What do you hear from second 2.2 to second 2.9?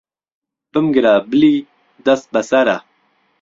بەسەرە.